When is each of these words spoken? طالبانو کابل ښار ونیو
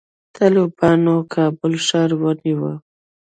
طالبانو 0.35 1.15
کابل 1.33 1.73
ښار 1.85 2.11
ونیو 2.21 2.69